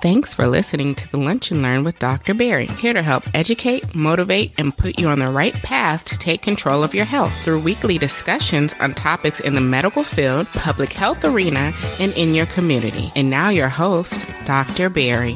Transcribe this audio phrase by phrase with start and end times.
[0.00, 2.32] Thanks for listening to the Lunch and Learn with Dr.
[2.32, 6.40] Pierre, here to help educate, motivate, and put you on the right path to take
[6.40, 11.24] control of your health through weekly discussions on topics in the medical field, public health
[11.24, 13.10] arena, and in your community.
[13.16, 14.88] And now, your host, Dr.
[14.88, 15.34] Pierre.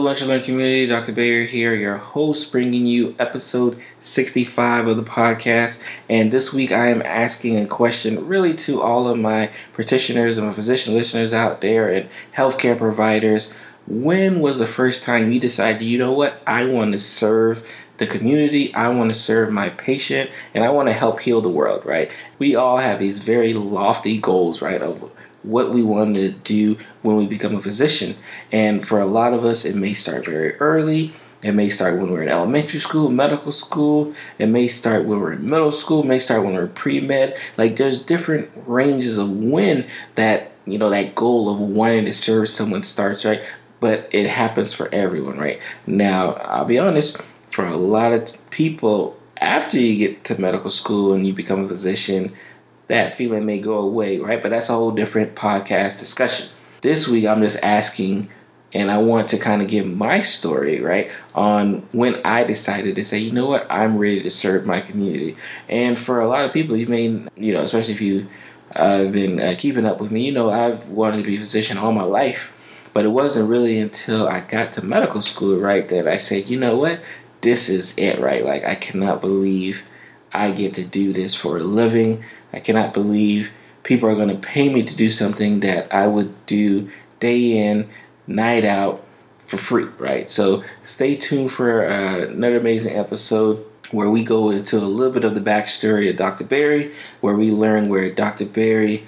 [0.00, 0.86] Lunch and Learn community.
[0.86, 1.12] Dr.
[1.12, 5.84] Pierre here, your host, bringing you episode 65 of the podcast.
[6.08, 10.46] And this week I am asking a question really to all of my practitioners and
[10.46, 13.54] my physician listeners out there and healthcare providers.
[13.86, 17.66] When was the first time you decided, you know what, I want to serve
[18.00, 21.50] the community, I want to serve my patient, and I want to help heal the
[21.50, 22.10] world, right?
[22.38, 25.10] We all have these very lofty goals, right, of
[25.42, 28.16] what we want to do when we become a physician.
[28.50, 31.12] And for a lot of us, it may start very early.
[31.42, 34.14] It may start when we're in elementary school, medical school.
[34.38, 36.02] It may start when we're in middle school.
[36.02, 37.36] It may start when we're pre med.
[37.58, 42.48] Like there's different ranges of when that you know that goal of wanting to serve
[42.48, 43.42] someone starts, right?
[43.78, 45.60] But it happens for everyone, right?
[45.86, 47.22] Now, I'll be honest.
[47.50, 51.68] For a lot of people, after you get to medical school and you become a
[51.68, 52.32] physician,
[52.86, 54.40] that feeling may go away, right?
[54.40, 56.50] But that's a whole different podcast discussion.
[56.80, 58.28] This week, I'm just asking,
[58.72, 63.04] and I want to kind of give my story, right, on when I decided to
[63.04, 65.36] say, you know what, I'm ready to serve my community.
[65.68, 67.04] And for a lot of people, you may,
[67.36, 68.28] you know, especially if you
[68.76, 71.40] uh, have been uh, keeping up with me, you know, I've wanted to be a
[71.40, 72.52] physician all my life.
[72.92, 76.58] But it wasn't really until I got to medical school, right, that I said, you
[76.58, 77.00] know what,
[77.40, 78.44] this is it, right?
[78.44, 79.88] Like, I cannot believe
[80.32, 82.24] I get to do this for a living.
[82.52, 83.52] I cannot believe
[83.82, 87.88] people are going to pay me to do something that I would do day in,
[88.26, 89.04] night out
[89.38, 90.30] for free, right?
[90.30, 95.24] So stay tuned for uh, another amazing episode where we go into a little bit
[95.24, 96.44] of the backstory of Dr.
[96.44, 98.46] Pierre, where we learn where Dr.
[98.46, 99.00] Pierre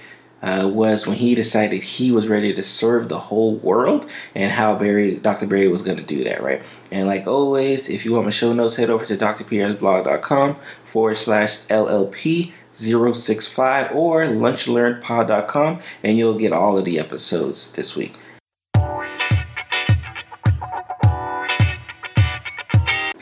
[0.42, 4.76] uh, was when he decided he was ready to serve the whole world and how
[4.76, 5.46] Pierre, Dr.
[5.46, 6.62] Pierre was going to do that, right?
[6.90, 11.58] And like always, if you want my show notes, head over to drpierre'sblog.com forward slash
[11.66, 18.14] LLP 065 or lunchlearnpod.com and you'll get all of the episodes this week.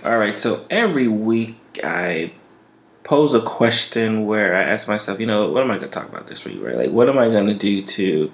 [0.03, 2.33] All right, so every week I
[3.10, 6.09] pose a question where I ask myself, you know, what am I going to talk
[6.09, 6.76] about this week, right?
[6.76, 8.32] Like, what am I going to do to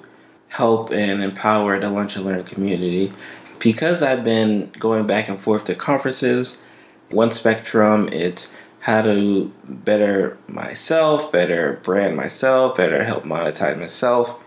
[0.48, 3.10] help and empower the Lunch and Learn community?
[3.58, 6.62] Because I've been going back and forth to conferences,
[7.08, 14.38] one spectrum, it's how to better myself, better brand myself, better help monetize myself.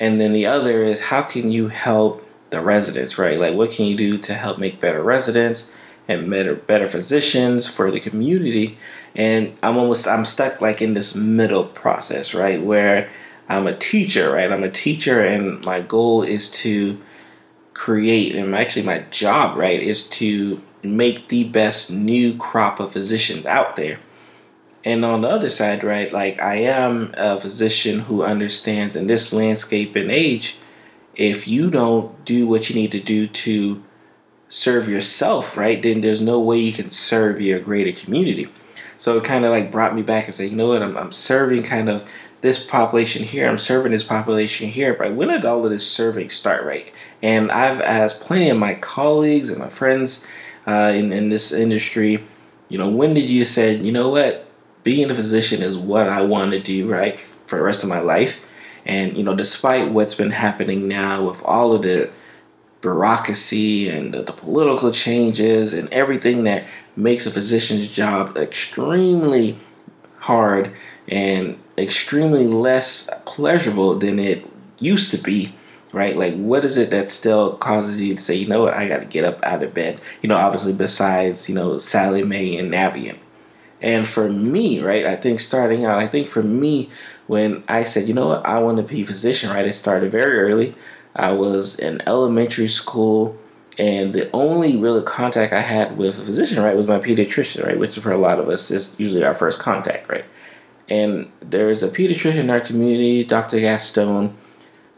[0.00, 3.38] And then the other is how can you help the residents, right?
[3.38, 5.70] Like what can you do to help make better residents
[6.10, 8.78] and better better physicians for the community?
[9.14, 12.62] And I'm almost I'm stuck like in this middle process, right?
[12.62, 13.08] Where
[13.48, 14.50] I'm a teacher, right?
[14.50, 17.00] I'm a teacher and my goal is to
[17.74, 23.46] create and actually my job, right, is to make the best new crop of physicians
[23.46, 23.98] out there.
[24.84, 29.32] And on the other side, right, like I am a physician who understands in this
[29.32, 30.58] landscape and age,
[31.14, 33.82] if you don't do what you need to do to
[34.50, 38.48] serve yourself, right, then there's no way you can serve your greater community.
[38.98, 41.12] So it kind of like brought me back and said, you know what, I'm, I'm
[41.12, 42.04] serving kind of
[42.40, 46.30] this population here, I'm serving this population here, but when did all of this serving
[46.30, 46.92] start, right?
[47.22, 50.26] And I've asked plenty of my colleagues and my friends
[50.66, 52.24] uh, in, in this industry,
[52.68, 54.50] you know, when did you say, you know what,
[54.82, 58.00] being a physician is what I want to do, right, for the rest of my
[58.00, 58.40] life?
[58.84, 62.10] And, you know, despite what's been happening now with all of the
[62.80, 66.64] bureaucracy and the, the political changes and everything that
[66.96, 69.58] makes a physician's job extremely
[70.18, 70.72] hard
[71.08, 74.46] and extremely less pleasurable than it
[74.78, 75.54] used to be
[75.92, 76.16] right?
[76.16, 78.98] Like, what is it that still causes you to say, you know what, I got
[78.98, 80.00] to get up out of bed?
[80.22, 83.18] You know, obviously, besides, you know, Sallie Mae and Navient.
[83.80, 86.90] And for me, right, I think starting out, I think for me,
[87.26, 90.12] when I said, you know what, I want to be a physician, right, it started
[90.12, 90.74] very early.
[91.14, 93.36] I was in elementary school,
[93.78, 97.78] and the only real contact I had with a physician, right, was my pediatrician, right,
[97.78, 100.24] which for a lot of us is usually our first contact, right?
[100.88, 103.60] And there's a pediatrician in our community, Dr.
[103.60, 104.36] Gaston,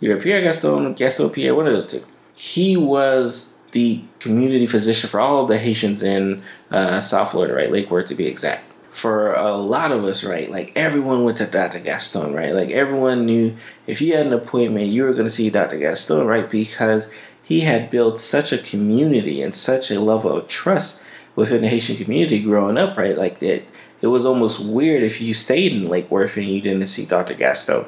[0.00, 2.04] either Pierre Gaston, Gaston Pierre, one of those two.
[2.34, 7.70] He was the community physician for all of the Haitians in uh, South Florida, right?
[7.70, 8.64] Lake Worth to be exact.
[8.92, 10.50] For a lot of us, right?
[10.50, 11.80] Like everyone went to Dr.
[11.80, 12.54] Gaston, right?
[12.54, 13.56] Like everyone knew
[13.86, 15.78] if you had an appointment, you were going to see Dr.
[15.78, 16.48] Gaston, right?
[16.48, 17.10] Because
[17.42, 21.02] he had built such a community and such a level of trust
[21.34, 23.16] within the Haitian community growing up, right?
[23.16, 23.66] Like it,
[24.00, 27.34] it was almost weird if you stayed in Lake Worth and you didn't see Dr.
[27.34, 27.86] Gaston.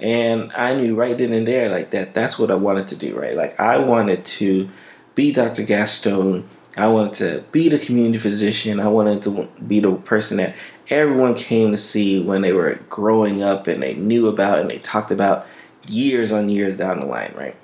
[0.00, 3.18] And I knew right then and there, like that, that's what I wanted to do,
[3.18, 3.34] right?
[3.34, 4.70] Like I wanted to
[5.14, 5.64] be Dr.
[5.64, 6.48] Gaston.
[6.78, 8.78] I wanted to be the community physician.
[8.78, 10.54] I wanted to be the person that
[10.88, 14.78] everyone came to see when they were growing up and they knew about and they
[14.78, 15.46] talked about
[15.88, 17.56] years on years down the line, right?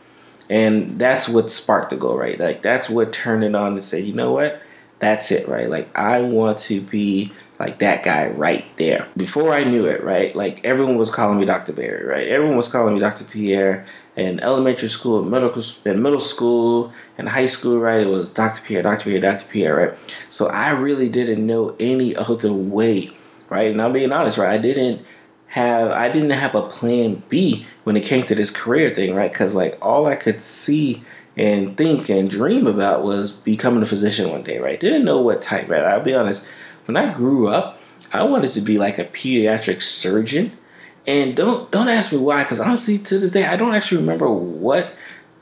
[0.51, 2.39] And that's what sparked the goal, right?
[2.39, 4.61] Like that's what turned it on to say, you know what?
[4.99, 5.71] That's it, right?
[5.71, 9.07] Like I want to be like that guy right there.
[9.17, 10.35] Before I knew it, right?
[10.35, 11.73] Like everyone was calling me Dr.
[11.73, 12.27] Pierre, right?
[12.27, 13.25] Everyone was calling me Dr.
[13.25, 15.53] Pierre in elementary school, middle
[15.85, 18.03] in middle school, and high school, right?
[18.03, 18.63] It was Dr.
[18.63, 19.05] Pierre, Dr.
[19.05, 19.47] Pierre, Dr.
[19.47, 19.99] Pierre, right?
[20.29, 23.11] So I really didn't know any other way,
[23.49, 23.71] right?
[23.71, 24.51] And I'm being honest, right?
[24.51, 25.05] I didn't
[25.49, 29.33] have I didn't have a plan B when it came to this career thing, right?
[29.33, 31.03] Because like all I could see
[31.37, 34.79] and think and dream about was becoming a physician one day, right?
[34.79, 35.85] Didn't know what type, right?
[35.85, 36.49] I'll be honest
[36.87, 37.81] when I grew up,
[38.13, 40.57] I wanted to be like a pediatric surgeon.
[41.07, 44.31] And don't don't ask me why, because honestly, to this day, I don't actually remember
[44.31, 44.95] what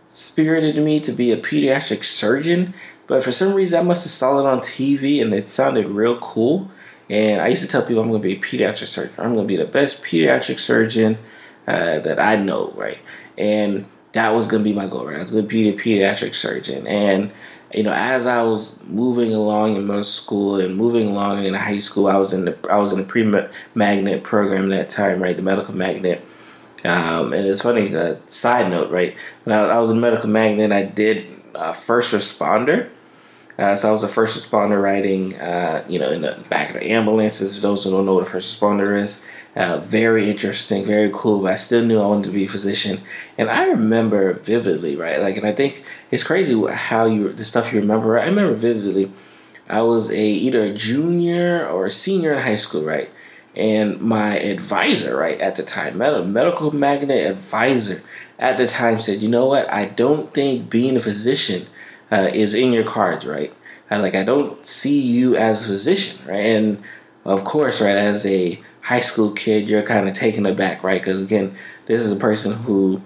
[0.08, 2.74] spirited me to be a pediatric surgeon.
[3.06, 6.18] But for some reason, I must have saw it on TV and it sounded real
[6.18, 6.70] cool.
[7.08, 9.14] And I used to tell people I'm going to be a pediatric surgeon.
[9.18, 11.18] I'm going to be the best pediatric surgeon
[11.66, 12.98] uh, that I know, right?
[13.36, 15.16] And that was going to be my goal, right?
[15.16, 16.86] I was going to be a pediatric surgeon.
[16.86, 17.32] And
[17.74, 21.78] you know, as I was moving along in middle school and moving along in high
[21.78, 23.24] school, I was in the I was in the pre
[23.74, 25.36] magnet program that time, right?
[25.36, 26.24] The medical magnet.
[26.84, 27.94] Um, and it's funny.
[27.94, 29.16] Uh, side note, right?
[29.44, 32.90] When I, I, was in the medical magnet, I did uh, first responder.
[33.56, 36.80] Uh, so I was a first responder writing, uh, you know, in the back of
[36.80, 37.54] the ambulances.
[37.54, 41.40] For those who don't know what a first responder is, uh, very interesting, very cool.
[41.42, 43.00] But I still knew I wanted to be a physician,
[43.36, 45.20] and I remember vividly, right?
[45.20, 48.08] Like, and I think it's crazy how you the stuff you remember.
[48.08, 48.24] Right?
[48.24, 49.12] I remember vividly.
[49.68, 53.10] I was a either a junior or a senior in high school, right?
[53.54, 58.02] And my advisor, right at the time, med- medical magnet advisor
[58.38, 59.70] at the time said, "You know what?
[59.72, 61.66] I don't think being a physician
[62.10, 63.52] uh, is in your cards, right?
[63.90, 66.46] I, like I don't see you as a physician, right?
[66.46, 66.82] And
[67.24, 71.00] of course, right as a high school kid, you're kind of taken aback, right?
[71.00, 71.56] Because again,
[71.86, 73.00] this is a person who,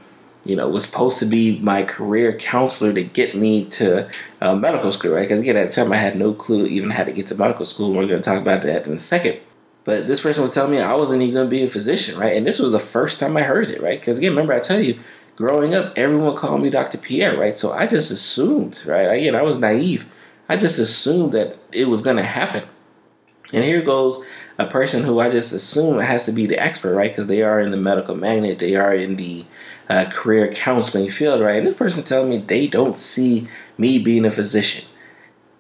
[0.45, 4.09] you know, was supposed to be my career counselor to get me to
[4.41, 5.23] uh, medical school, right?
[5.23, 7.65] Because again, at the time, I had no clue even how to get to medical
[7.65, 7.93] school.
[7.93, 9.41] We're going to talk about that in a second.
[9.85, 12.37] But this person was telling me I wasn't even going to be a physician, right?
[12.37, 14.01] And this was the first time I heard it, right?
[14.01, 14.99] Because again, remember I tell you,
[15.37, 16.99] growing up, everyone called me Dr.
[16.99, 17.57] Pierre, right?
[17.57, 19.05] So I just assumed, right?
[19.05, 20.11] Again, I was naive.
[20.49, 22.65] I just assumed that it was going to happen.
[23.53, 24.25] And here goes
[24.59, 27.11] a person who I just assume has to be the expert, right?
[27.11, 29.45] Because they are in the medical magnet, they are in the
[29.89, 31.59] uh, career counseling field, right?
[31.59, 33.49] And this person telling me they don't see
[33.79, 34.89] me being a physician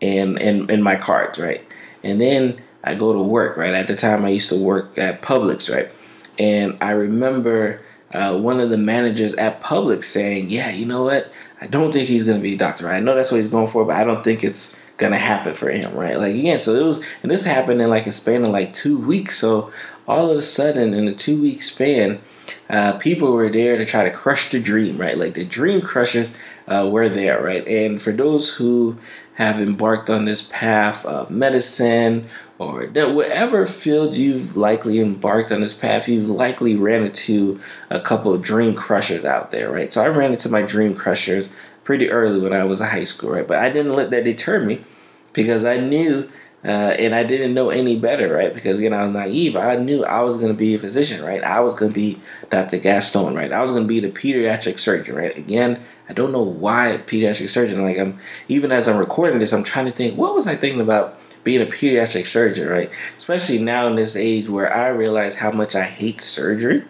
[0.00, 1.66] in, in, in my cards, right?
[2.02, 3.74] And then I go to work, right?
[3.74, 5.90] At the time, I used to work at Publix, right?
[6.38, 7.82] And I remember
[8.12, 11.30] uh, one of the managers at Publix saying, Yeah, you know what?
[11.60, 12.86] I don't think he's going to be a doctor.
[12.86, 12.96] Right?
[12.96, 15.70] I know that's what he's going for, but I don't think it's gonna happen for
[15.70, 16.18] him, right?
[16.18, 18.98] Like again, so it was, and this happened in like a span of like two
[18.98, 19.38] weeks.
[19.38, 19.72] So
[20.08, 22.20] all of a sudden, in a two week span,
[22.68, 25.18] uh, people were there to try to crush the dream, right?
[25.18, 27.66] Like the dream crushers uh, were there, right?
[27.66, 28.98] And for those who
[29.34, 32.28] have embarked on this path of medicine
[32.58, 37.60] or that whatever field you've likely embarked on this path, you've likely ran into
[37.90, 39.92] a couple of dream crushers out there, right?
[39.92, 41.52] So I ran into my dream crushers
[41.86, 43.46] pretty early when I was in high school, right?
[43.46, 44.80] But I didn't let that deter me
[45.32, 46.28] because I knew
[46.64, 48.52] uh, and I didn't know any better, right?
[48.52, 49.54] Because again, I was naive.
[49.54, 51.44] I knew I was going to be a physician, right?
[51.44, 52.78] I was going to be Dr.
[52.78, 53.52] Gaston, right?
[53.52, 55.36] I was going to be the pediatric surgeon, right?
[55.36, 57.82] Again, I don't know why pediatric surgeon.
[57.82, 60.80] Like I'm even as I'm recording this, I'm trying to think what was I thinking
[60.80, 62.90] about being a pediatric surgeon, right?
[63.16, 66.82] Especially now in this age where I realize how much I hate surgery.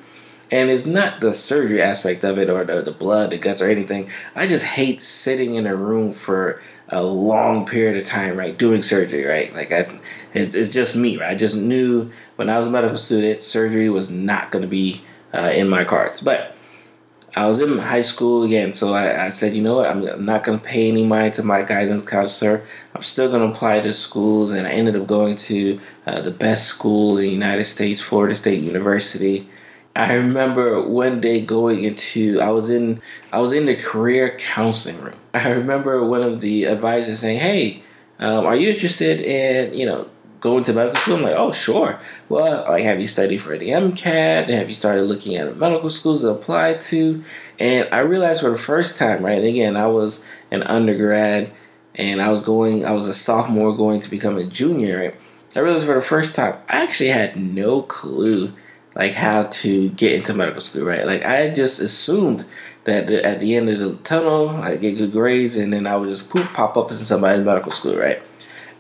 [0.51, 3.69] And it's not the surgery aspect of it or the, the blood, the guts, or
[3.69, 4.11] anything.
[4.35, 8.83] I just hate sitting in a room for a long period of time, right, doing
[8.83, 9.53] surgery, right?
[9.53, 10.01] Like I,
[10.33, 11.31] it's, it's just me, right?
[11.31, 15.03] I just knew when I was a medical student, surgery was not going to be
[15.35, 16.21] uh, in my cards.
[16.21, 16.55] But
[17.35, 20.45] I was in high school again, so I, I said, you know what, I'm not
[20.45, 22.65] going to pay any mind to my guidance counselor.
[22.95, 26.31] I'm still going to apply to schools, and I ended up going to uh, the
[26.31, 29.51] best school in the United States, Florida State University.
[29.97, 33.01] I remember one day going into I was in
[33.33, 35.19] I was in the career counseling room.
[35.35, 37.83] I remember one of the advisors saying, "Hey,
[38.19, 40.09] um, are you interested in you know
[40.41, 41.99] going to medical school?" I'm like, "Oh, sure."
[42.29, 44.49] Well, like, have you studied for the MCAT?
[44.49, 47.25] Have you started looking at medical schools to apply to?
[47.59, 49.43] And I realized for the first time, right?
[49.43, 51.53] Again, I was an undergrad,
[51.95, 52.85] and I was going.
[52.85, 54.99] I was a sophomore going to become a junior.
[54.99, 55.17] Right?
[55.55, 58.53] I realized for the first time, I actually had no clue
[58.97, 61.07] like how to get into medical school, right?
[61.07, 62.47] Like I just assumed
[62.85, 66.09] that at the end of the tunnel, I get good grades, and then I would
[66.09, 68.23] just pop up into somebody's medical school, right?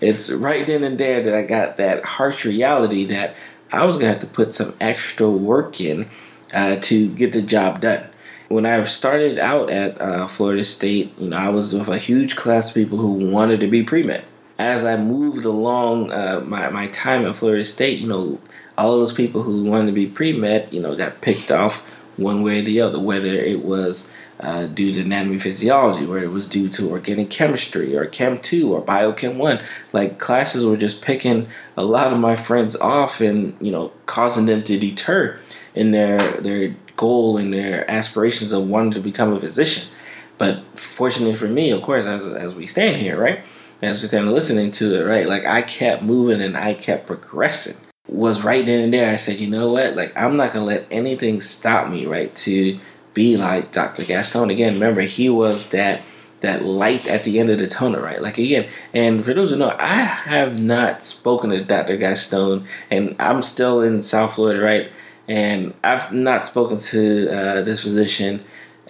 [0.00, 3.34] It's right then and there that I got that harsh reality that
[3.72, 6.08] I was gonna have to put some extra work in
[6.52, 8.08] uh, to get the job done.
[8.48, 12.36] When I started out at uh, Florida State, you know, I was with a huge
[12.36, 14.24] class of people who wanted to be pre med.
[14.58, 18.40] As I moved along uh, my, my time at Florida State, you know,
[18.78, 22.42] all those people who wanted to be pre med, you know, got picked off one
[22.42, 26.46] way or the other, whether it was uh, due to anatomy physiology, whether it was
[26.46, 29.60] due to organic chemistry or Chem 2 or Biochem 1.
[29.92, 34.46] Like classes were just picking a lot of my friends off and, you know, causing
[34.46, 35.40] them to deter
[35.74, 39.90] in their, their goal and their aspirations of wanting to become a physician.
[40.38, 43.42] But fortunately for me, of course, as, as we stand here, right?
[43.80, 45.26] As we stand listening to it, right?
[45.26, 49.10] Like I kept moving and I kept progressing was right then and there.
[49.10, 49.96] I said, you know what?
[49.96, 52.34] Like, I'm not gonna let anything stop me, right?
[52.36, 52.78] To
[53.14, 54.04] be like Dr.
[54.04, 54.74] Gaston again.
[54.74, 56.02] Remember, he was that
[56.40, 58.20] that light at the end of the tunnel, right?
[58.20, 61.96] Like again, and for those who know, I have not spoken to Dr.
[61.96, 64.92] Gaston, and I'm still in South Florida, right?
[65.28, 68.44] And I've not spoken to uh, this physician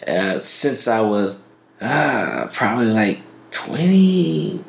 [0.06, 1.40] uh, since I was
[1.80, 3.20] uh, probably like
[3.52, 4.62] 20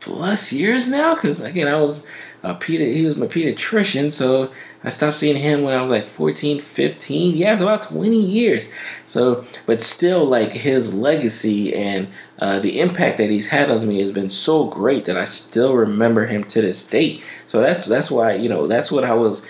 [0.00, 1.14] plus years now.
[1.14, 2.10] Because again, I was
[2.54, 4.50] Peter, he was my pediatrician, so
[4.84, 7.36] I stopped seeing him when I was like 14, 15.
[7.36, 8.72] Yeah, it's about 20 years.
[9.08, 14.00] So, but still, like his legacy and uh, the impact that he's had on me
[14.00, 17.20] has been so great that I still remember him to this day.
[17.48, 19.48] So that's that's why you know that's what I was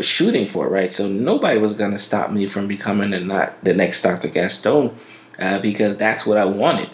[0.00, 0.90] shooting for, right?
[0.90, 4.28] So nobody was gonna stop me from becoming the not the next Dr.
[4.28, 4.94] Gaston
[5.38, 6.88] uh, because that's what I wanted,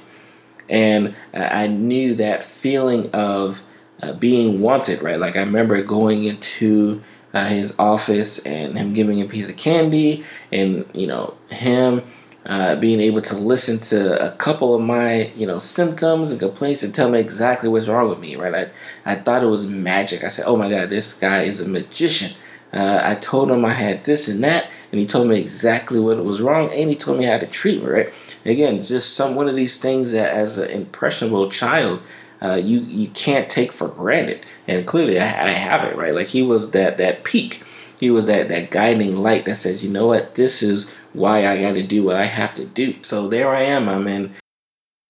[0.69, 3.63] and uh, I knew that feeling of
[4.03, 5.19] uh, being wanted, right?
[5.19, 10.25] Like I remember going into uh, his office and him giving a piece of candy,
[10.53, 12.03] and you know him
[12.47, 16.83] uh, being able to listen to a couple of my you know symptoms and complaints
[16.83, 18.71] and tell me exactly what's wrong with me, right?
[19.07, 20.25] I I thought it was magic.
[20.25, 22.37] I said, "Oh my God, this guy is a magician."
[22.73, 26.23] Uh, I told him I had this and that, and he told me exactly what
[26.25, 27.89] was wrong, and he told me how to treat me.
[27.89, 28.13] Right?
[28.45, 32.03] Again, just some one of these things that, as an impressionable child,
[32.43, 34.45] uh, you you can't take for granted.
[34.67, 36.15] And clearly, I, I have it right.
[36.15, 37.63] Like he was that that peak.
[37.99, 41.61] He was that that guiding light that says, you know what, this is why I
[41.61, 42.97] got to do what I have to do.
[43.03, 43.89] So there I am.
[43.89, 44.35] I'm in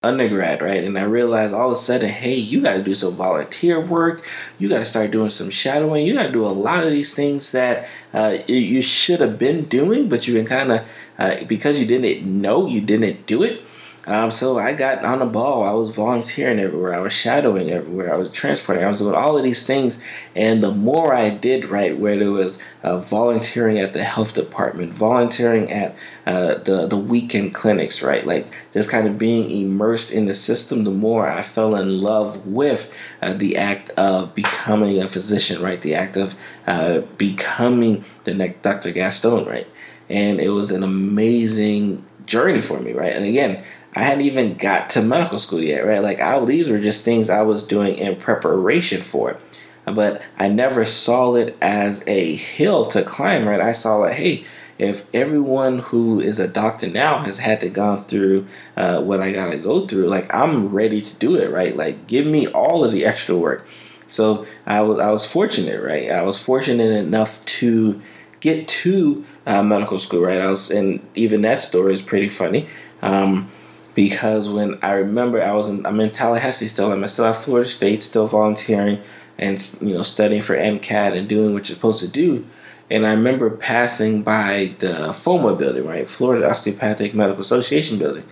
[0.05, 0.85] undergrad, right?
[0.85, 4.25] And I realized all of a sudden, hey, you got to do some volunteer work.
[4.59, 6.07] You got to start doing some shadowing.
[6.07, 9.65] You got to do a lot of these things that uh, you should have been
[9.65, 10.87] doing, but you've been kind of,
[11.19, 13.63] uh, because you didn't know, you didn't do it.
[14.07, 15.63] Um, so I got on the ball.
[15.63, 16.95] I was volunteering everywhere.
[16.95, 18.13] I was shadowing everywhere.
[18.13, 18.85] I was transporting.
[18.85, 20.03] I was doing all of these things.
[20.35, 24.93] And the more I did, right, where there was uh, volunteering at the health department,
[24.93, 25.97] volunteering at
[26.27, 30.85] uh, the the weekend clinics, right, like just kind of being immersed in the system,
[30.85, 32.93] the more I fell in love with
[33.23, 36.35] uh, the act of becoming a physician, right, the act of
[36.67, 38.91] uh, becoming the next Dr.
[38.91, 39.67] Gaston, right,
[40.11, 43.65] and it was an amazing journey for me, right, and again
[43.95, 46.03] I hadn't even got to medical school yet, right?
[46.03, 49.41] Like, I, these were just things I was doing in preparation for it.
[49.85, 53.61] But I never saw it as a hill to climb, right?
[53.61, 54.47] I saw it, hey,
[54.79, 58.47] if everyone who is a doctor now has had to gone through
[58.77, 61.77] uh, what I gotta go through, like I'm ready to do it, right?
[61.77, 63.67] Like give me all of the extra work.
[64.09, 66.11] So I was I was fortunate, right?
[66.11, 68.03] I was fortunate enough to
[68.41, 70.41] get to uh, medical school, right?
[70.41, 72.69] I was, and even that story is pretty funny.
[73.01, 73.51] Um,
[73.95, 77.69] because when I remember I was in, I'm in Tallahassee still, I'm still at Florida
[77.69, 79.01] State, still volunteering
[79.39, 82.47] and you know studying for MCAT and doing what you're supposed to do.
[82.91, 88.25] And I remember passing by the FOMA building, right, Florida Osteopathic Medical Association building.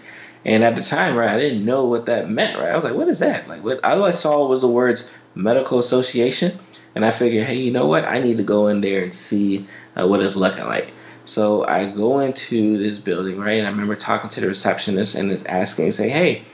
[0.44, 2.70] And at the time, right, I didn't know what that meant, right?
[2.70, 3.48] I was like, what is that?
[3.48, 6.58] Like, what all I saw was the words medical association.
[6.94, 8.04] And I figured, hey, you know what?
[8.04, 9.66] I need to go in there and see
[9.98, 10.92] uh, what it's looking like.
[11.24, 13.58] So I go into this building, right?
[13.58, 16.44] And I remember talking to the receptionist and asking, say, hey,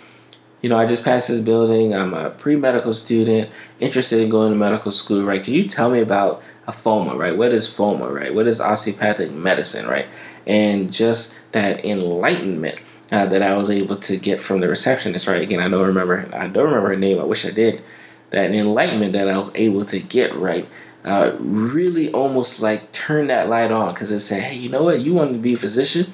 [0.60, 1.94] you know, I just passed this building.
[1.94, 5.42] I'm a pre medical student, interested in going to medical school, right?
[5.42, 7.36] Can you tell me about a FOMA, right?
[7.36, 8.34] What is FOMA, right?
[8.34, 10.06] What is osteopathic medicine, right?
[10.46, 12.78] And just that enlightenment
[13.10, 15.40] uh, that I was able to get from the receptionist, right?
[15.40, 17.18] Again, I don't remember, I don't remember her name.
[17.18, 17.82] I wish I did.
[18.30, 20.68] That enlightenment that I was able to get, right?
[21.04, 25.00] Uh, really almost like turn that light on because it said, hey, you know what?
[25.00, 26.12] You want to be a physician,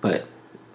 [0.00, 0.26] but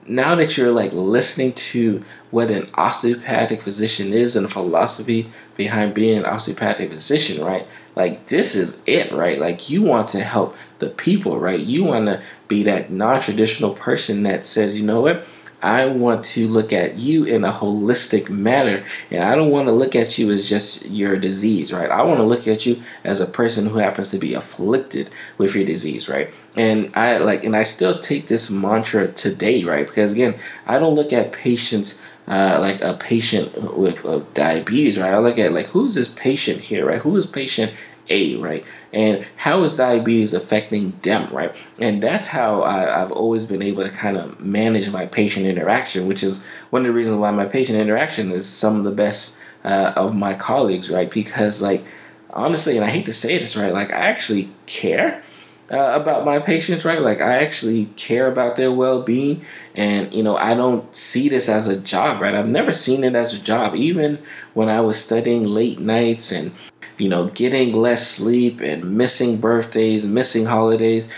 [0.06, 5.94] now that you're like listening to what an osteopathic physician is and the philosophy behind
[5.94, 7.68] being an osteopathic physician, right?
[7.96, 9.40] like this is it, right?
[9.40, 11.60] Like you want to help the people, right?
[11.60, 15.26] You want to be that non-traditional person that says, you know what?
[15.64, 18.84] I want to look at you in a holistic manner.
[19.10, 21.90] And I don't want to look at you as just your disease, right?
[21.90, 25.56] I want to look at you as a person who happens to be afflicted with
[25.56, 26.34] your disease, right?
[26.58, 29.88] And I like, and I still take this mantra today, right?
[29.88, 35.14] Because again, I don't look at patients uh, like a patient with uh, diabetes, right?
[35.14, 37.02] I look at like who's this patient here, right?
[37.02, 37.74] Who is patient
[38.10, 38.66] A, right?
[38.92, 41.56] And how is diabetes affecting them, right?
[41.80, 46.08] And that's how I, have always been able to kind of manage my patient interaction,
[46.08, 49.42] which is one of the reasons why my patient interaction is some of the best
[49.64, 51.10] uh, of my colleagues, right?
[51.10, 51.86] Because like
[52.32, 53.74] honestly, and I hate to say this, right?
[53.74, 55.24] Like I actually care
[55.72, 57.02] uh, about my patients, right?
[57.02, 59.46] Like I actually care about their well-being,
[59.76, 62.36] and you know I don't see this as a job, right?
[62.36, 64.20] I've never seen it as a job, even
[64.54, 66.52] when I was studying late nights and
[66.98, 71.12] you know getting less sleep and missing birthdays, missing holidays.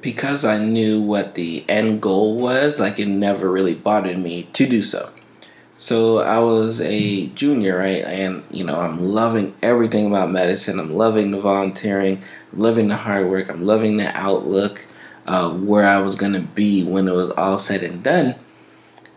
[0.00, 4.64] Because I knew what the end goal was, like it never really bothered me to
[4.64, 5.10] do so.
[5.76, 8.04] So I was a junior, right?
[8.04, 10.78] And you know, I'm loving everything about medicine.
[10.78, 13.48] I'm loving the volunteering loving the hard work.
[13.48, 14.86] I'm loving the outlook,
[15.26, 18.34] uh, where I was gonna be when it was all said and done.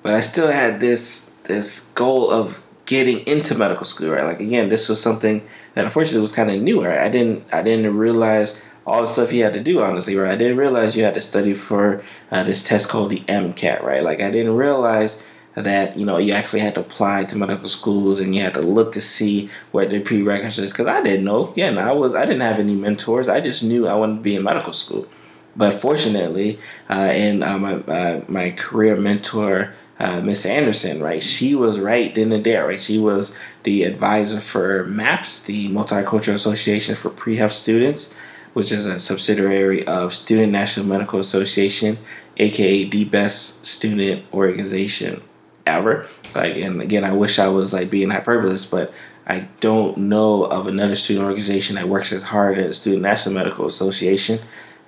[0.04, 4.10] But I still had this this goal of getting into medical school.
[4.10, 6.86] Right, like again, this was something that unfortunately was kind of new.
[6.86, 9.82] Right, I didn't I didn't realize all the stuff you had to do.
[9.82, 13.22] Honestly, right, I didn't realize you had to study for uh, this test called the
[13.22, 13.82] MCAT.
[13.82, 17.70] Right, like I didn't realize that you know you actually had to apply to medical
[17.70, 21.54] schools and you had to look to see what the prerequisites because I didn't know.
[21.56, 23.30] Yeah, I was I didn't have any mentors.
[23.30, 25.08] I just knew I wanted to be in medical school.
[25.56, 29.76] But fortunately, uh, and uh, my uh, my career mentor.
[30.02, 31.22] Uh, Miss Anderson, right?
[31.22, 32.82] She was right then and there, right?
[32.82, 38.12] She was the advisor for MAPS, the Multicultural Association for Pre-Health Students,
[38.54, 42.00] which is a subsidiary of Student National Medical Association,
[42.38, 45.22] aka the best student organization
[45.68, 46.08] ever.
[46.34, 48.92] Like, and again, I wish I was like being hyperbolous, but
[49.28, 53.68] I don't know of another student organization that works as hard as Student National Medical
[53.68, 54.40] Association.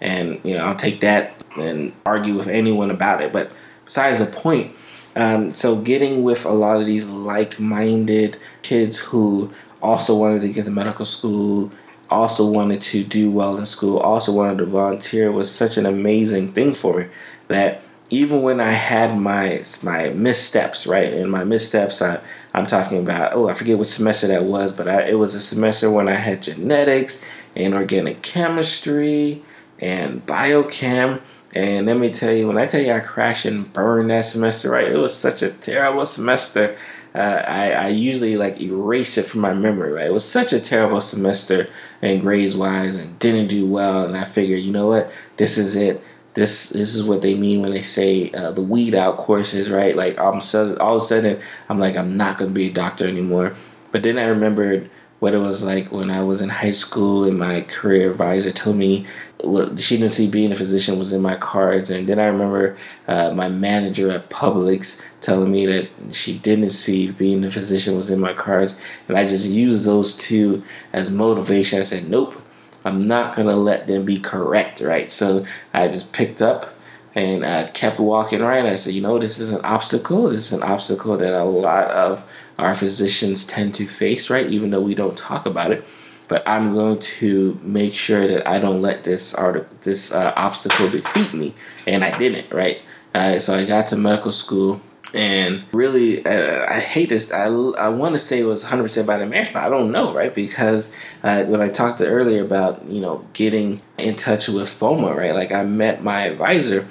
[0.01, 3.31] And, you know, I'll take that and argue with anyone about it.
[3.31, 3.51] But
[3.85, 4.75] besides the point,
[5.15, 10.49] um, so getting with a lot of these like minded kids who also wanted to
[10.49, 11.71] get to medical school,
[12.09, 16.51] also wanted to do well in school, also wanted to volunteer was such an amazing
[16.53, 17.07] thing for me
[17.47, 21.11] that even when I had my my missteps, right?
[21.13, 22.21] And my missteps, I,
[22.53, 25.39] I'm talking about, oh, I forget what semester that was, but I, it was a
[25.39, 29.43] semester when I had genetics and organic chemistry
[29.79, 31.21] and biochem.
[31.53, 34.71] And let me tell you, when I tell you I crashed and burned that semester,
[34.71, 34.91] right?
[34.91, 36.75] It was such a terrible semester.
[37.13, 40.07] Uh, I, I usually like erase it from my memory, right?
[40.07, 41.69] It was such a terrible semester
[42.01, 44.05] and grades wise and didn't do well.
[44.05, 45.11] And I figured, you know what?
[45.37, 48.95] This is it this this is what they mean when they say uh, the weed
[48.95, 49.95] out courses, right?
[49.95, 51.39] Like I'm so, all of a sudden
[51.69, 53.55] I'm like I'm not gonna be a doctor anymore.
[53.91, 54.89] But then I remembered
[55.23, 58.75] what it was like when I was in high school and my career advisor told
[58.75, 59.07] me
[59.41, 61.89] well, she didn't see being a physician was in my cards.
[61.89, 62.75] And then I remember
[63.07, 68.11] uh, my manager at Publix telling me that she didn't see being a physician was
[68.11, 68.77] in my cards.
[69.07, 71.79] And I just used those two as motivation.
[71.79, 72.41] I said, nope,
[72.83, 75.09] I'm not gonna let them be correct, right?
[75.09, 76.75] So I just picked up
[77.15, 78.65] and I kept walking right.
[78.65, 80.29] I said, you know, this is an obstacle.
[80.29, 82.25] This is an obstacle that a lot of
[82.57, 84.49] our physicians tend to face, right?
[84.49, 85.85] Even though we don't talk about it.
[86.27, 90.89] But I'm going to make sure that I don't let this art- this uh, obstacle
[90.89, 91.53] defeat me,
[91.85, 92.81] and I didn't, right?
[93.13, 94.81] Uh, so I got to medical school
[95.13, 97.31] and really, uh, I hate this.
[97.31, 100.11] I, I want to say it was 100% by the marriage, but I don't know,
[100.11, 100.33] right?
[100.33, 105.35] Because uh, when I talked earlier about, you know, getting in touch with FOMA, right?
[105.35, 106.87] Like I met my advisor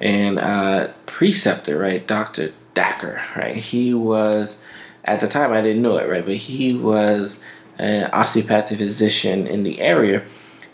[0.00, 2.06] and uh, preceptor, right?
[2.06, 2.52] Dr.
[2.74, 3.56] Dacker, right?
[3.56, 4.62] He was,
[5.06, 6.24] at the time I didn't know it, right?
[6.24, 7.42] But he was
[7.78, 10.24] an osteopathic physician in the area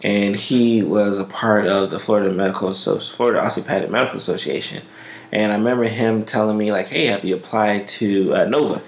[0.03, 4.83] and he was a part of the Florida Medical Florida Osteopathic Medical Association.
[5.31, 8.83] And I remember him telling me like, "Hey, have you applied to uh, Nova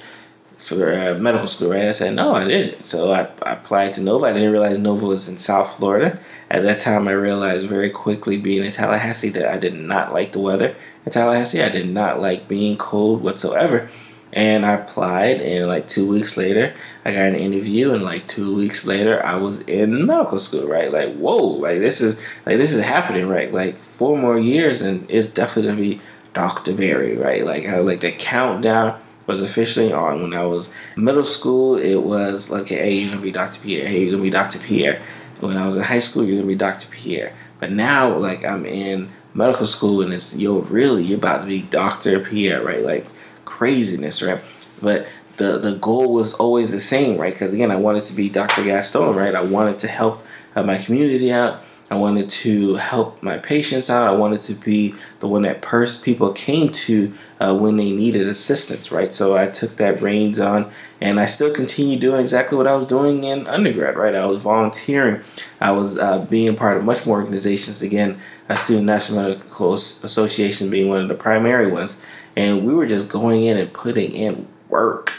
[0.59, 1.87] for uh, medical school?" Right?
[1.87, 4.26] I said, "No, I didn't." So I, I, applied to Nova.
[4.26, 6.18] I didn't realize Nova was in South Florida.
[6.50, 10.33] At that time, I realized very quickly, being in Tallahassee, that I did not like
[10.33, 10.76] the weather
[11.07, 11.62] in Tallahassee.
[11.62, 13.88] I did not like being cold whatsoever.
[14.35, 18.53] And I applied, and like two weeks later, I got an interview, and like two
[18.55, 20.66] weeks later, I was in medical school.
[20.66, 20.92] Right?
[20.92, 21.37] Like, whoa!
[21.37, 23.29] Like this is like this is happening.
[23.29, 23.53] Right?
[23.53, 26.01] Like four more years, and it's definitely gonna be
[26.35, 26.75] Dr.
[26.75, 27.16] Pierre.
[27.16, 27.44] right?
[27.44, 30.23] Like how like the countdown was officially on.
[30.23, 33.61] When I was middle school, it was like, hey, you're gonna be Dr.
[33.61, 33.87] Pierre.
[33.87, 34.59] Hey, you're gonna be Dr.
[34.59, 35.01] Pierre.
[35.40, 36.88] When I was in high school, you're gonna be Dr.
[36.90, 37.35] Pierre.
[37.61, 41.62] But now, like, I'm in medical school, and it's yo, really, you're about to be
[41.62, 42.20] Dr.
[42.20, 42.85] Pierre, right?
[42.85, 43.07] Like
[43.44, 44.42] craziness, right?
[44.80, 47.33] But the the goal was always the same, right?
[47.33, 48.64] Because again, I wanted to be Dr.
[48.64, 49.35] Gaston, right?
[49.35, 51.62] I wanted to help uh, my community out.
[51.90, 54.09] I wanted to help my patients out.
[54.09, 58.26] I wanted to be the one that pers- people came to uh, when they needed
[58.26, 59.12] assistance, right?
[59.12, 62.87] So I took that reins on, and I still continue doing exactly what I was
[62.87, 64.14] doing in undergrad, right?
[64.14, 65.22] I was volunteering.
[65.61, 67.83] I was uh, being part of much more organizations.
[67.83, 72.00] Again, a Student National Medical Association being one of the primary ones,
[72.37, 75.12] and we were just going in and putting in work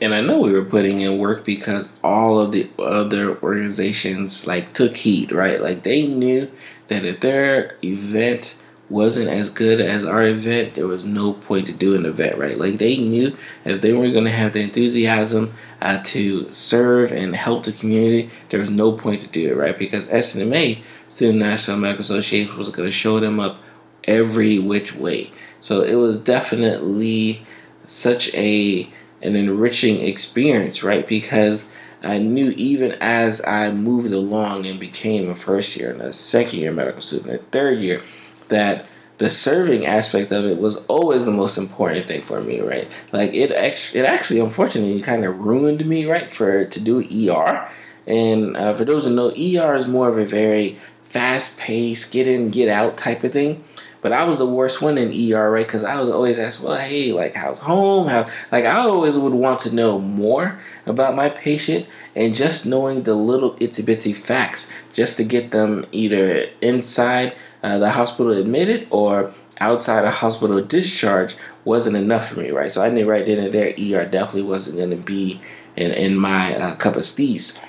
[0.00, 4.72] and I know we were putting in work because all of the other organizations like
[4.72, 5.60] took heed, right?
[5.60, 6.50] Like they knew
[6.86, 11.72] that if their event wasn't as good as our event, there was no point to
[11.72, 12.56] do an event, right?
[12.56, 17.34] Like they knew if they weren't going to have the enthusiasm uh, to serve and
[17.34, 19.76] help the community, there was no point to do it, right?
[19.76, 23.58] Because SNMA, Student National Medical Association, was going to show them up
[24.04, 25.32] every which way.
[25.60, 27.46] So it was definitely
[27.86, 28.88] such a
[29.20, 31.06] an enriching experience, right?
[31.06, 31.68] Because
[32.02, 36.60] I knew even as I moved along and became a first year and a second
[36.60, 38.02] year medical student, a third year,
[38.48, 38.86] that
[39.18, 42.88] the serving aspect of it was always the most important thing for me, right?
[43.12, 46.32] Like it actually, it actually, unfortunately, kind of ruined me, right?
[46.32, 47.68] For to do ER,
[48.06, 52.28] and uh, for those who know, ER is more of a very fast paced, get
[52.28, 53.64] in, get out type of thing.
[54.00, 55.66] But I was the worst one in ER, right?
[55.66, 58.06] Because I was always asked, well, hey, like, how's home?
[58.06, 63.02] How, like, I always would want to know more about my patient and just knowing
[63.02, 68.86] the little itsy bitsy facts just to get them either inside uh, the hospital admitted
[68.90, 72.70] or outside a hospital discharge wasn't enough for me, right?
[72.70, 75.40] So I knew right then and there ER definitely wasn't going to be
[75.76, 77.62] in, in my uh, cup of steez.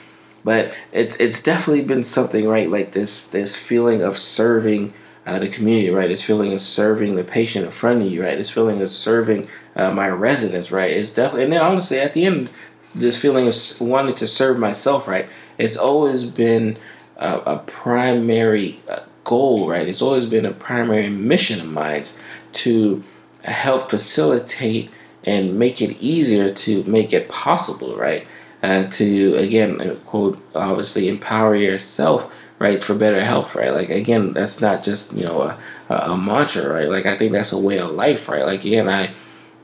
[0.44, 2.70] But it's it's definitely been something, right?
[2.70, 4.94] Like this this feeling of serving
[5.30, 6.10] uh, the community, right?
[6.10, 8.36] This feeling of serving the patient in front of you, right?
[8.36, 10.90] This feeling of serving uh, my residents, right?
[10.90, 12.50] It's definitely, and then honestly, at the end,
[12.96, 15.30] this feeling of wanting to serve myself, right?
[15.60, 16.78] It's always been
[17.18, 19.88] a, a primary uh, goal, right?
[19.88, 22.06] It's always been a primary mission of mine
[22.54, 23.04] to
[23.44, 24.90] help facilitate
[25.24, 28.26] and make it easier to make it possible, right?
[28.64, 33.74] Uh, to again, uh, quote, obviously empower yourself right for better health right?
[33.74, 35.58] Like again that's not just you know a,
[35.90, 36.90] a, a mantra right?
[36.90, 38.46] Like i think that's a way of life right?
[38.46, 39.12] Like again i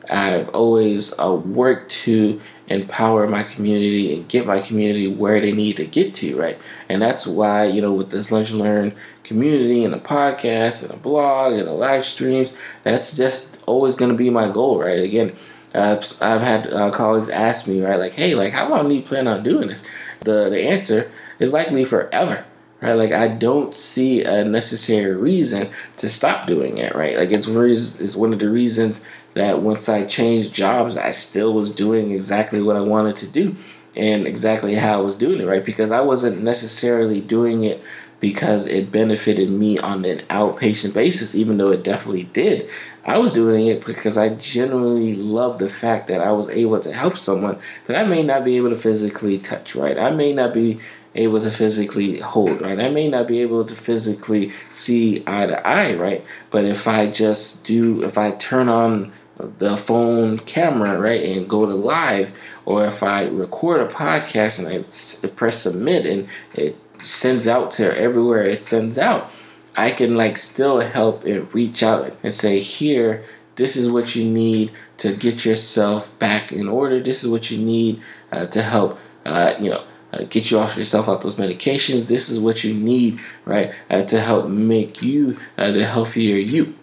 [0.10, 5.78] i've always uh, worked to empower my community and get my community where they need
[5.78, 6.58] to get to right?
[6.90, 10.92] And that's why you know with this lunch and learn community and a podcast and
[10.92, 15.00] a blog and a live streams that's just always going to be my goal right?
[15.00, 15.36] Again
[15.76, 19.02] uh, I've had uh, colleagues ask me, right, like, hey, like, how long do you
[19.02, 19.86] plan on doing this?
[20.22, 22.46] The the answer is likely forever,
[22.82, 22.94] right?
[22.94, 27.16] Like I don't see a necessary reason to stop doing it, right?
[27.16, 31.74] Like it's it's one of the reasons that once I changed jobs, I still was
[31.74, 33.56] doing exactly what I wanted to do
[33.96, 35.64] and exactly how I was doing it, right?
[35.64, 37.84] Because I wasn't necessarily doing it
[38.20, 42.70] because it benefited me on an outpatient basis, even though it definitely did.
[43.06, 46.92] I was doing it because I genuinely love the fact that I was able to
[46.92, 49.98] help someone that I may not be able to physically touch, right?
[50.00, 50.80] I may not be
[51.16, 52.80] able to physically hold, right?
[52.80, 56.24] I may not be able to physically see eye to eye, right?
[56.52, 61.66] But if I just do, if I turn on the phone camera, right, and go
[61.66, 62.34] to live,
[62.66, 67.98] or if I record a podcast and I press submit and it sends out to
[67.98, 69.32] everywhere it sends out,
[69.76, 73.26] I can like still help and reach out and say, here,
[73.56, 77.00] this is what you need to get yourself back in order.
[77.02, 78.02] This is what you need
[78.32, 79.84] uh, to help, uh, you know,
[80.16, 82.08] uh, get you off yourself off those medications.
[82.08, 86.76] This is what you need, right, uh, to help make you uh, the healthier you.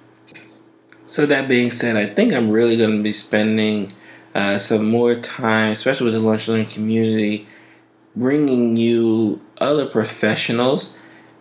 [1.07, 3.93] So that being said, I think I'm really going to be spending
[4.35, 7.47] uh, some more time, especially with the lunch learning community,
[8.17, 10.97] bringing you other professionals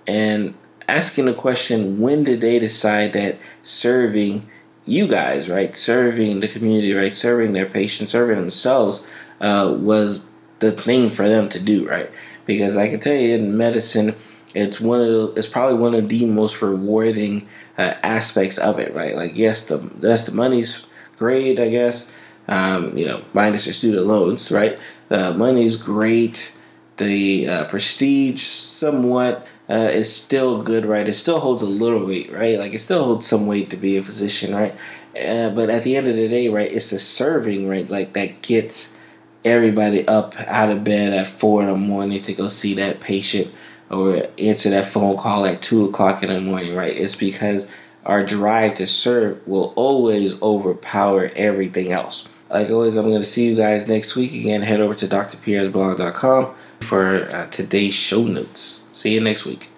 [0.08, 0.54] and
[0.88, 4.48] asking the question: When did they decide that serving
[4.86, 9.08] you guys, right, serving the community, right, serving their patients, serving themselves,
[9.40, 10.31] uh, was
[10.62, 12.10] the thing for them to do, right?
[12.46, 14.16] Because I can tell you in medicine,
[14.56, 17.48] it's one of the, it's probably one of the most rewarding
[17.78, 19.16] uh, aspects of it, right?
[19.16, 22.18] Like yes, the that's the money's great, I guess.
[22.48, 24.80] Um, you know, minus your student loans, right?
[25.10, 26.58] The money's great.
[26.98, 31.08] The uh, prestige, somewhat, uh, is still good, right?
[31.08, 32.60] It still holds a little weight, right?
[32.60, 34.76] Like it still holds some weight to be a physician, right?
[35.16, 38.42] Uh, but at the end of the day, right, it's the serving, right, like that
[38.42, 38.98] gets
[39.44, 43.54] everybody up out of bed at four in the morning to go see that patient
[43.90, 46.96] or answer that phone call at two o'clock in the morning, right?
[46.96, 47.68] It's because
[48.06, 52.30] our drive to serve will always overpower everything else.
[52.50, 54.34] Like always, I'm going to see you guys next week.
[54.34, 58.88] Again, head over to drpierre'sblog.com for uh, today's show notes.
[58.92, 59.71] See you next week.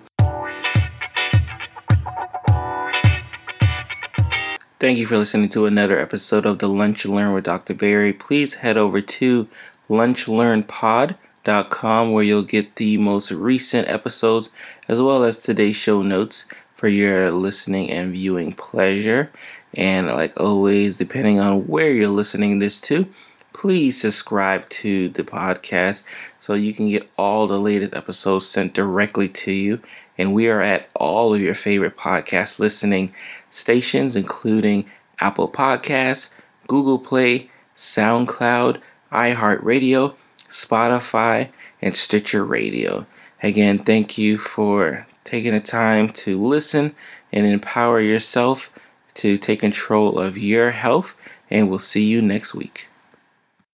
[4.83, 7.73] Thank you for listening to another episode of the Lunch Learn with Dr.
[7.73, 8.11] Pierre.
[8.11, 9.47] Please head over to
[9.89, 14.49] lunchlearnpod.com where you'll get the most recent episodes
[14.89, 19.31] as well as today's show notes for your listening and viewing pleasure.
[19.73, 23.07] And like always, depending on where you're listening this to,
[23.53, 26.03] please subscribe to the podcast
[26.41, 29.79] so you can get all the latest episodes sent directly to you.
[30.17, 33.13] And we are at all of your favorite podcast listening
[33.53, 34.85] stations, including
[35.19, 36.33] Apple Podcasts,
[36.67, 40.15] Google Play, SoundCloud, iHeartRadio,
[40.49, 41.49] Spotify,
[41.81, 43.05] and Stitcher Radio.
[43.41, 46.95] Again, thank you for taking the time to listen
[47.31, 48.71] and empower yourself
[49.15, 51.15] to take control of your health.
[51.49, 52.87] And we'll see you next week.